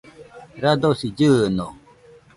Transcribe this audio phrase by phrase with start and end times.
[0.63, 1.67] radosi llɨɨno